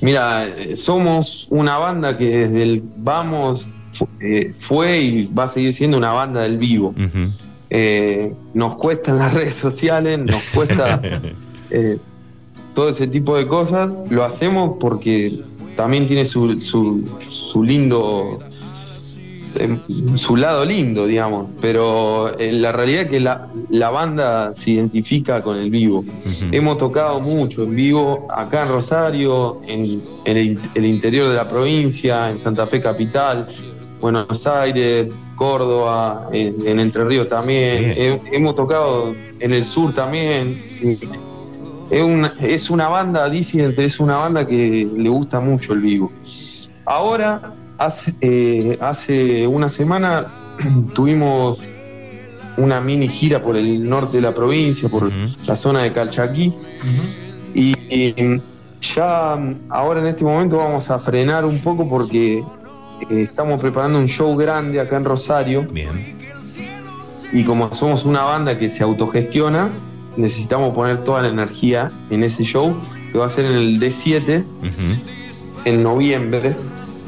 Mira, 0.00 0.46
somos 0.76 1.46
una 1.50 1.78
banda 1.78 2.16
que 2.16 2.46
desde 2.46 2.62
el 2.62 2.82
vamos 2.98 3.66
eh, 4.20 4.52
fue 4.56 5.00
y 5.00 5.26
va 5.26 5.44
a 5.44 5.48
seguir 5.48 5.74
siendo 5.74 5.96
una 5.96 6.12
banda 6.12 6.42
del 6.42 6.58
vivo. 6.58 6.90
Ujú. 6.90 7.32
Eh, 7.70 8.34
nos 8.54 8.74
cuestan 8.74 9.18
las 9.18 9.34
redes 9.34 9.54
sociales, 9.54 10.18
nos 10.18 10.42
cuesta 10.54 11.00
eh, 11.70 11.98
todo 12.74 12.88
ese 12.88 13.06
tipo 13.06 13.36
de 13.36 13.46
cosas. 13.46 13.90
Lo 14.10 14.24
hacemos 14.24 14.76
porque 14.80 15.32
también 15.76 16.06
tiene 16.06 16.24
su, 16.24 16.60
su, 16.60 17.08
su 17.28 17.62
lindo, 17.62 18.38
eh, 19.54 19.78
su 20.14 20.36
lado 20.36 20.64
lindo, 20.64 21.06
digamos. 21.06 21.48
Pero 21.60 22.36
eh, 22.38 22.52
la 22.52 22.72
realidad 22.72 23.02
es 23.02 23.10
que 23.10 23.20
la, 23.20 23.48
la 23.68 23.90
banda 23.90 24.54
se 24.54 24.72
identifica 24.72 25.42
con 25.42 25.56
el 25.56 25.70
vivo. 25.70 26.04
Hemos 26.50 26.78
tocado 26.78 27.20
mucho 27.20 27.64
en 27.64 27.76
vivo 27.76 28.26
acá 28.30 28.62
en 28.62 28.68
Rosario, 28.68 29.60
en, 29.66 30.02
en 30.24 30.36
el, 30.36 30.58
el 30.74 30.84
interior 30.84 31.28
de 31.28 31.34
la 31.34 31.48
provincia, 31.48 32.30
en 32.30 32.38
Santa 32.38 32.66
Fe 32.66 32.80
Capital, 32.80 33.46
Buenos 34.00 34.46
Aires, 34.46 35.08
Córdoba, 35.38 36.28
en, 36.32 36.54
en 36.66 36.80
Entre 36.80 37.04
Ríos 37.04 37.28
también. 37.28 37.84
He- 37.96 38.20
hemos 38.32 38.54
tocado 38.56 39.14
en 39.40 39.52
el 39.52 39.64
sur 39.64 39.94
también. 39.94 40.60
Es 41.90 42.02
una, 42.02 42.32
es 42.42 42.68
una 42.70 42.88
banda 42.88 43.28
disidente, 43.30 43.84
es 43.84 43.98
una 44.00 44.16
banda 44.18 44.46
que 44.46 44.86
le 44.94 45.08
gusta 45.08 45.40
mucho 45.40 45.72
el 45.72 45.80
vivo. 45.80 46.12
Ahora, 46.84 47.52
hace, 47.78 48.12
eh, 48.20 48.76
hace 48.80 49.46
una 49.46 49.68
semana 49.70 50.26
tuvimos 50.94 51.58
una 52.56 52.80
mini 52.80 53.08
gira 53.08 53.38
por 53.38 53.56
el 53.56 53.88
norte 53.88 54.16
de 54.16 54.22
la 54.22 54.34
provincia, 54.34 54.88
por 54.88 55.10
la 55.46 55.54
zona 55.56 55.82
de 55.84 55.92
Calchaquí. 55.92 56.52
Y, 57.54 57.72
y 57.88 58.42
ya 58.82 59.38
ahora 59.70 60.00
en 60.00 60.06
este 60.08 60.24
momento 60.24 60.56
vamos 60.58 60.90
a 60.90 60.98
frenar 60.98 61.44
un 61.44 61.58
poco 61.60 61.88
porque 61.88 62.42
eh, 63.10 63.22
estamos 63.22 63.60
preparando 63.60 63.98
un 63.98 64.06
show 64.08 64.36
grande 64.36 64.80
acá 64.80 64.96
en 64.96 65.04
Rosario 65.04 65.62
Bien. 65.70 66.16
y 67.32 67.44
como 67.44 67.72
somos 67.74 68.04
una 68.04 68.22
banda 68.24 68.58
que 68.58 68.68
se 68.68 68.82
autogestiona, 68.84 69.70
necesitamos 70.16 70.74
poner 70.74 71.04
toda 71.04 71.22
la 71.22 71.28
energía 71.28 71.92
en 72.10 72.24
ese 72.24 72.42
show 72.44 72.76
que 73.12 73.18
va 73.18 73.26
a 73.26 73.30
ser 73.30 73.44
en 73.46 73.52
el 73.52 73.80
D7 73.80 74.44
Ujú. 74.62 75.04
en 75.64 75.82
noviembre. 75.82 76.56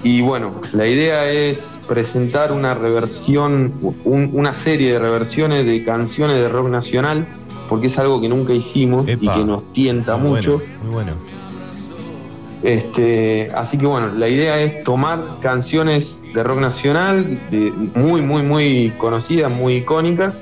Y 0.02 0.23
bueno, 0.23 0.52
la 0.73 0.87
idea 0.87 1.30
es 1.30 1.80
presentar 1.87 2.52
una 2.52 2.73
reversión, 2.73 3.73
un- 4.04 4.30
una 4.32 4.52
serie 4.52 4.92
de 4.94 4.99
reversiones 4.99 5.66
de 5.66 5.85
canciones 5.85 6.37
de 6.37 6.49
rock 6.49 6.68
nacional, 6.70 7.26
porque 7.68 7.88
es 7.88 7.99
algo 7.99 8.18
que 8.20 8.28
nunca 8.28 8.54
hicimos 8.54 9.06
y 9.06 9.16
que 9.28 9.44
nos 9.44 9.73
tienta 9.75 10.16
Muy 10.16 10.30
mucho. 10.30 10.59
Bueno, 10.59 10.82
muy 10.85 10.90
bueno. 10.92 11.12
Este, 12.62 13.50
así 13.54 13.78
que 13.78 13.86
bueno, 13.86 14.08
la 14.08 14.28
idea 14.28 14.60
es 14.60 14.84
tomar 14.84 15.38
canciones 15.40 16.22
de 16.34 16.42
rock 16.42 16.60
nacional, 16.60 17.38
de- 17.50 17.72
muy, 17.94 18.20
muy, 18.20 18.42
muy 18.42 18.92
conocidas, 18.98 19.50
muy 19.50 19.76
icónicas, 19.76 20.36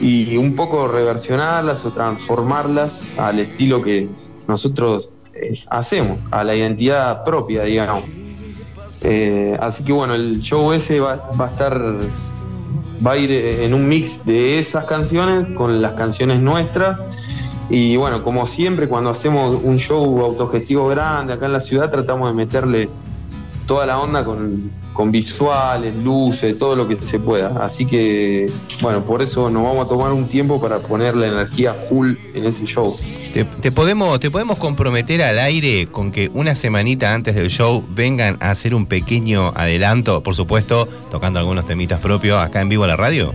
y 0.00 0.36
un 0.36 0.56
poco 0.56 0.88
reversionarlas 0.88 1.84
o 1.84 1.92
transformarlas 1.92 3.08
al 3.16 3.38
estilo 3.38 3.80
que 3.82 4.08
nosotros 4.48 5.08
eh, 5.34 5.62
hacemos, 5.70 6.18
a 6.32 6.42
la 6.42 6.56
identidad 6.56 7.24
propia, 7.24 7.62
digamos. 7.62 8.02
Eh, 9.02 9.56
así 9.60 9.84
que 9.84 9.92
bueno, 9.92 10.14
el 10.14 10.40
show 10.40 10.72
ese 10.72 10.98
va, 10.98 11.30
va 11.40 11.46
a 11.46 11.50
estar, 11.50 11.80
va 13.04 13.12
a 13.12 13.16
ir 13.16 13.30
en 13.30 13.74
un 13.74 13.88
mix 13.88 14.24
de 14.26 14.58
esas 14.58 14.84
canciones 14.86 15.54
con 15.56 15.80
las 15.80 15.92
canciones 15.92 16.40
nuestras. 16.40 16.98
Y 17.70 17.96
bueno, 17.96 18.22
como 18.22 18.46
siempre, 18.46 18.88
cuando 18.88 19.10
hacemos 19.10 19.60
un 19.62 19.78
show 19.78 20.24
autogestivo 20.24 20.88
grande 20.88 21.32
acá 21.32 21.46
en 21.46 21.52
la 21.52 21.60
ciudad, 21.60 21.90
tratamos 21.90 22.28
de 22.28 22.34
meterle 22.34 22.88
toda 23.66 23.86
la 23.86 23.98
onda 23.98 24.24
con, 24.24 24.70
con 24.92 25.10
visuales, 25.10 25.94
luces, 25.96 26.58
todo 26.58 26.76
lo 26.76 26.86
que 26.86 26.96
se 26.96 27.18
pueda. 27.18 27.64
Así 27.64 27.86
que, 27.86 28.50
bueno, 28.80 29.02
por 29.02 29.22
eso 29.22 29.50
nos 29.50 29.62
vamos 29.62 29.86
a 29.86 29.88
tomar 29.88 30.12
un 30.12 30.28
tiempo 30.28 30.60
para 30.60 30.78
poner 30.78 31.16
la 31.16 31.28
energía 31.28 31.72
full 31.72 32.14
en 32.34 32.44
ese 32.44 32.66
show. 32.66 32.94
¿Te, 33.32 33.44
te 33.44 33.72
podemos, 33.72 34.18
¿Te 34.20 34.30
podemos 34.30 34.58
comprometer 34.58 35.22
al 35.22 35.38
aire 35.38 35.86
con 35.86 36.12
que 36.12 36.30
una 36.34 36.54
semanita 36.54 37.14
antes 37.14 37.34
del 37.34 37.48
show 37.48 37.84
vengan 37.94 38.36
a 38.40 38.50
hacer 38.50 38.74
un 38.74 38.86
pequeño 38.86 39.52
adelanto, 39.54 40.22
por 40.22 40.34
supuesto, 40.34 40.88
tocando 41.10 41.38
algunos 41.38 41.66
temitas 41.66 42.00
propios 42.00 42.42
acá 42.42 42.60
en 42.60 42.68
vivo 42.68 42.84
a 42.84 42.88
la 42.88 42.96
radio? 42.96 43.32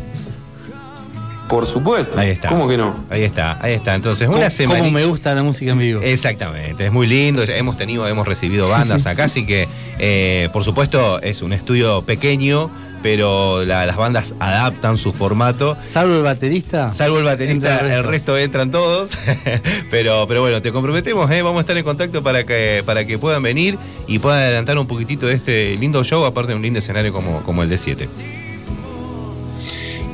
Por 1.47 1.65
supuesto. 1.65 2.19
Ahí 2.19 2.31
está. 2.31 2.49
¿Cómo 2.49 2.67
que 2.67 2.77
no? 2.77 3.05
Ahí 3.09 3.23
está, 3.23 3.57
ahí 3.61 3.73
está. 3.73 3.95
Entonces, 3.95 4.27
¿Cómo, 4.27 4.37
una 4.37 4.47
cómo 4.47 4.55
semanita. 4.57 4.91
me 4.91 5.05
gusta 5.05 5.33
la 5.33 5.43
música 5.43 5.71
en 5.71 5.79
vivo? 5.79 6.01
Exactamente, 6.01 6.85
es 6.85 6.91
muy 6.91 7.07
lindo, 7.07 7.43
ya 7.43 7.55
hemos 7.55 7.77
tenido, 7.77 8.07
hemos 8.07 8.27
recibido 8.27 8.67
bandas 8.69 9.05
acá, 9.05 9.25
así 9.25 9.45
que 9.45 9.67
eh, 9.99 10.49
por 10.53 10.63
supuesto 10.63 11.21
es 11.21 11.41
un 11.41 11.53
estudio 11.53 12.01
pequeño, 12.01 12.69
pero 13.03 13.63
la- 13.63 13.85
las 13.85 13.95
bandas 13.95 14.33
adaptan 14.39 14.97
su 14.97 15.13
formato. 15.13 15.77
Salvo 15.83 16.15
el 16.15 16.23
baterista. 16.23 16.91
Salvo 16.91 17.19
el 17.19 17.23
baterista, 17.25 17.95
el 17.95 18.03
resto 18.03 18.37
entran 18.37 18.71
todos. 18.71 19.11
pero, 19.91 20.25
pero 20.27 20.41
bueno, 20.41 20.61
te 20.61 20.71
comprometemos, 20.71 21.29
¿eh? 21.31 21.41
vamos 21.43 21.59
a 21.59 21.61
estar 21.61 21.77
en 21.77 21.83
contacto 21.83 22.21
para 22.23 22.43
que, 22.43 22.83
para 22.85 23.05
que 23.05 23.17
puedan 23.17 23.43
venir 23.43 23.77
y 24.07 24.19
puedan 24.19 24.39
adelantar 24.39 24.77
un 24.77 24.87
poquitito 24.87 25.27
de 25.27 25.35
este 25.35 25.75
lindo 25.77 26.03
show, 26.03 26.25
aparte 26.25 26.51
de 26.51 26.55
un 26.55 26.61
lindo 26.61 26.79
escenario 26.79 27.13
como, 27.13 27.41
como 27.43 27.63
el 27.63 27.69
de 27.69 27.77
7. 27.77 28.09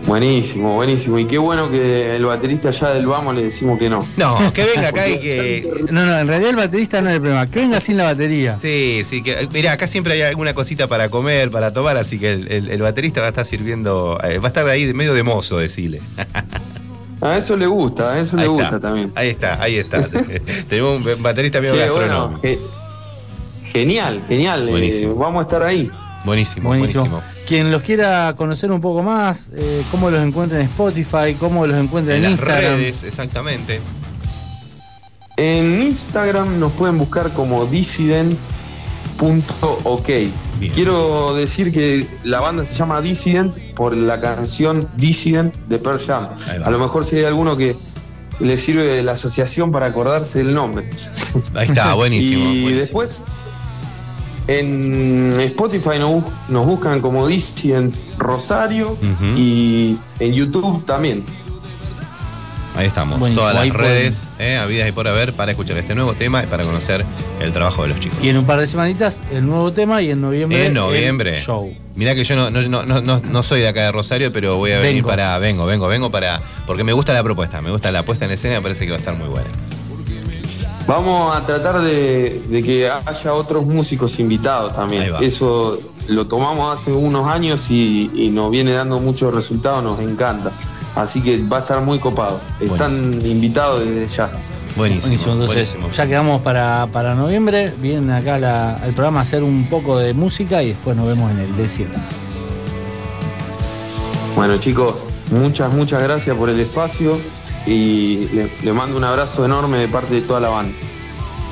Buenísimo, 0.06 0.76
buenísimo. 0.76 1.18
Y 1.18 1.26
qué 1.26 1.38
bueno 1.38 1.72
que 1.72 2.16
el 2.16 2.26
baterista 2.26 2.72
ya 2.72 2.94
del 2.94 3.08
vamos 3.08 3.36
le 3.36 3.44
decimos 3.44 3.80
que 3.80 3.90
no. 3.90 4.06
No, 4.18 4.52
que 4.54 4.66
venga 4.66 4.90
acá 4.90 5.08
y 5.08 5.20
que. 5.20 5.86
No, 5.92 6.06
no, 6.06 6.20
en 6.20 6.28
realidad 6.28 6.50
el 6.50 6.56
baterista 6.58 7.02
no 7.02 7.10
es 7.10 7.16
el 7.16 7.22
problema. 7.22 7.50
Que 7.50 7.60
venga 7.60 7.80
sin 7.80 7.98
la 7.98 8.04
batería. 8.04 8.58
Sí, 8.58 9.04
sí, 9.06 9.24
que. 9.24 9.48
Mira, 9.52 9.72
acá 9.72 9.88
siempre 9.88 10.14
hay 10.14 10.22
alguna 10.24 10.54
cosita 10.54 10.88
para 10.88 11.10
comer, 11.10 11.52
para 11.52 11.72
tomar, 11.72 11.98
así 11.98 12.20
que 12.20 12.32
el, 12.32 12.82
baterista 12.82 13.22
va 13.22 13.28
a 13.28 13.30
estar 13.30 13.46
sirviendo. 13.46 14.20
Eh, 14.24 14.40
va 14.40 14.46
a 14.46 14.50
estar 14.50 14.68
ahí 14.68 14.86
de 14.86 14.94
medio 14.94 15.14
de 15.14 15.24
mozo, 15.24 15.58
decirle. 15.58 16.02
A 17.22 17.38
eso 17.38 17.56
le 17.56 17.68
gusta, 17.68 18.14
a 18.14 18.20
eso 18.20 18.36
le 18.36 18.48
gusta 18.48 18.82
también. 18.82 19.12
Ahí 19.16 19.30
está, 19.30 19.62
ahí 19.62 19.78
está. 19.78 20.06
Tenemos 20.70 21.06
un 21.06 21.24
baterista 21.24 21.62
medio 21.62 21.78
gastronómico. 21.78 22.42
genial, 23.72 24.22
genial. 24.28 24.68
Eh, 24.70 25.14
vamos 25.16 25.40
a 25.40 25.44
estar 25.44 25.64
ahí. 25.64 25.90
Buenísimo, 26.26 26.70
buenísimo, 26.70 27.22
Quien 27.48 27.72
los 27.72 27.82
quiera 27.82 28.34
conocer 28.38 28.72
un 28.72 28.80
poco 28.82 29.04
más, 29.04 29.48
eh, 29.54 29.84
cómo 29.92 30.10
los 30.10 30.22
encuentra 30.22 30.60
en 30.60 30.68
Spotify, 30.68 31.36
cómo 31.38 31.68
los 31.68 31.76
encuentra 31.78 32.16
en, 32.16 32.26
en 32.26 32.32
Instagram. 32.32 32.64
Las 32.64 32.72
redes, 32.72 33.04
exactamente. 33.04 33.82
En 35.36 35.82
Instagram 35.82 36.60
nos 36.60 36.72
pueden 36.74 36.98
buscar 36.98 37.32
como 37.32 37.66
dissident.ok. 37.66 38.38
Quiero 40.74 41.36
decir 41.36 41.74
que 41.74 42.08
la 42.24 42.40
banda 42.40 42.66
se 42.66 42.76
llama 42.76 43.02
Dissident 43.02 43.56
por 43.76 43.98
la 43.98 44.22
canción 44.22 44.88
Dissident 44.96 45.54
de 45.68 45.80
Pearl 45.80 46.00
Jam. 46.00 46.30
A 46.64 46.70
lo 46.70 46.80
mejor 46.80 47.06
si 47.06 47.18
hay 47.18 47.26
alguno 47.26 47.58
que 47.58 47.76
le 48.40 48.58
sirve 48.58 49.02
la 49.04 49.14
asociación 49.14 49.72
para 49.72 49.88
acordarse 49.88 50.40
del 50.40 50.54
nombre. 50.54 50.90
Ahí 51.54 51.68
está, 51.68 51.94
buenísimo. 51.96 52.44
y 52.46 52.74
después 52.74 53.24
en 54.48 55.40
Spotify 55.40 56.00
nos, 56.00 56.66
buscan 56.66 57.02
como 57.02 57.30
en 57.30 57.94
Rosario 58.18 58.98
y 59.36 59.98
en 60.20 60.34
YouTube 60.34 60.86
también. 60.86 61.24
Ahí 62.76 62.88
estamos, 62.88 63.20
todas 63.36 63.54
las 63.54 63.70
redes 63.70 64.30
eh, 64.40 64.58
habidas 64.58 64.90
y 64.90 64.92
por 64.92 65.08
haber 65.08 65.34
para 65.34 65.52
escuchar 65.52 65.78
este 65.78 65.94
nuevo 65.94 66.16
tema 66.16 66.44
y 66.44 66.48
para 66.48 66.64
conocer 66.64 67.06
el 67.40 67.54
trabajo 67.54 67.84
de 67.84 67.90
los 67.90 68.00
chicos. 68.00 68.18
Y 68.24 68.30
en 68.30 68.38
un 68.38 68.46
par 68.46 68.60
de 68.60 68.66
semanitas 68.66 69.22
el 69.32 69.46
nuevo 69.46 69.72
tema 69.74 70.02
y 70.02 70.10
en 70.10 70.22
noviembre. 70.22 70.66
En 70.66 70.74
noviembre. 70.74 71.38
El 71.38 71.44
show. 71.44 71.72
Mirá 71.96 72.16
que 72.16 72.24
yo 72.24 72.36
no, 72.36 72.50
no, 72.50 73.44
soy 73.44 73.62
de 73.62 73.68
acá 73.68 73.84
de 73.84 73.92
Rosario, 73.92 74.34
pero 74.34 74.58
voy 74.58 74.72
a 74.72 74.80
venir 74.80 75.04
para. 75.04 75.38
Vengo, 75.38 75.68
vengo, 75.68 75.88
vengo 75.88 76.10
para. 76.10 76.42
Porque 76.66 76.84
me 76.84 76.94
gusta 76.94 77.14
la 77.14 77.22
propuesta, 77.22 77.62
me 77.62 77.70
gusta 77.70 77.92
la 77.92 78.04
puesta 78.04 78.26
en 78.26 78.32
escena, 78.32 78.56
me 78.56 78.62
parece 78.64 78.86
que 78.86 78.92
va 78.92 78.98
a 78.98 79.00
estar 79.00 79.16
muy 79.16 79.28
buena. 79.28 79.50
Vamos 80.88 81.36
a 81.36 81.46
tratar 81.46 81.82
de, 81.82 82.62
que 82.66 82.90
haya 82.90 83.34
otros 83.34 83.66
músicos 83.66 84.20
invitados 84.20 84.76
también. 84.76 85.14
Eso 85.22 85.80
lo 86.08 86.28
tomamos 86.28 86.78
hace 86.78 86.92
unos 86.92 87.28
años 87.28 87.70
y, 87.70 88.30
nos 88.34 88.52
viene 88.52 88.74
dando 88.74 89.00
muchos 89.00 89.34
resultados, 89.34 89.84
nos 89.84 90.00
encanta. 90.00 90.52
Así 90.96 91.22
que 91.22 91.42
va 91.42 91.58
a 91.58 91.60
estar 91.62 91.82
muy 91.82 92.00
copado. 92.00 92.40
Están 92.60 93.26
invitados 93.26 93.84
desde 93.86 94.08
ya. 94.08 94.32
Buenísimo. 94.76 95.34
Entonces, 95.34 95.78
ya 95.96 96.06
quedamos 96.06 96.42
para, 96.42 96.88
para 96.92 97.16
noviembre. 97.16 97.74
Vienen 97.80 98.12
acá 98.12 98.36
al 98.36 98.94
programa 98.94 99.20
a 99.20 99.22
hacer 99.22 99.42
un 99.44 99.68
poco 99.70 99.98
de 99.98 100.14
música 100.14 100.62
y 100.62 100.70
después 100.70 100.96
nos 100.96 101.08
vemos 101.08 101.32
en 101.32 101.40
el 101.40 101.56
desierto. 101.56 101.98
Bueno, 104.36 104.58
chicos, 104.58 104.96
muchas, 105.32 105.72
muchas 105.72 106.04
gracias 106.04 106.36
por 106.36 106.50
el 106.50 106.60
espacio 106.60 107.18
y 107.66 108.28
le, 108.64 108.74
mando 108.74 108.98
un 108.98 109.04
abrazo 109.04 109.46
enorme 109.46 109.78
de 109.78 109.88
parte 109.88 110.16
de 110.16 110.22
toda 110.22 110.40
la 110.40 110.50
banda. 110.50 110.74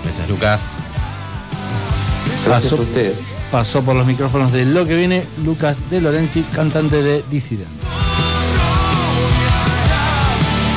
Gracias, 0.04 0.30
Lucas. 0.30 0.74
Gracias 2.46 2.74
a 2.74 2.76
ustedes. 2.76 3.20
Pasó 3.52 3.82
por 3.82 3.96
los 3.96 4.06
micrófonos 4.06 4.52
de 4.52 4.66
Lo 4.66 4.86
que 4.86 4.96
viene 4.96 5.26
Lucas 5.44 5.78
de 5.90 6.02
Lorenzi, 6.02 6.44
cantante 6.44 7.04
de 7.04 7.24
Dissident. 7.30 7.81